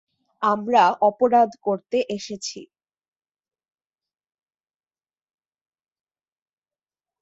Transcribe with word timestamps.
আমরা 0.41 0.83
অপরাধ 1.01 1.49
করতে 1.61 1.97
এসেছি। 2.09 2.59